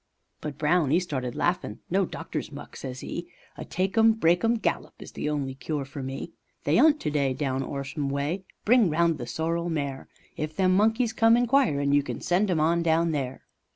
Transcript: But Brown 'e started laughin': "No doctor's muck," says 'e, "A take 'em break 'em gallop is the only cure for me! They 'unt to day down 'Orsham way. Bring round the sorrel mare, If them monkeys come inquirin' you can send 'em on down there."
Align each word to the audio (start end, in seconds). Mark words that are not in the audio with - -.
But 0.39 0.57
Brown 0.57 0.91
'e 0.91 0.99
started 0.99 1.35
laughin': 1.35 1.77
"No 1.91 2.07
doctor's 2.07 2.51
muck," 2.51 2.75
says 2.75 3.03
'e, 3.03 3.27
"A 3.55 3.63
take 3.63 3.95
'em 3.95 4.13
break 4.13 4.43
'em 4.43 4.55
gallop 4.57 4.95
is 4.97 5.11
the 5.11 5.29
only 5.29 5.53
cure 5.53 5.85
for 5.85 6.01
me! 6.01 6.31
They 6.63 6.79
'unt 6.79 6.99
to 7.01 7.11
day 7.11 7.35
down 7.35 7.61
'Orsham 7.61 8.09
way. 8.09 8.43
Bring 8.65 8.89
round 8.89 9.19
the 9.19 9.27
sorrel 9.27 9.69
mare, 9.69 10.07
If 10.35 10.55
them 10.55 10.75
monkeys 10.75 11.13
come 11.13 11.35
inquirin' 11.37 11.93
you 11.93 12.01
can 12.01 12.19
send 12.19 12.49
'em 12.49 12.59
on 12.59 12.81
down 12.81 13.11
there." 13.11 13.43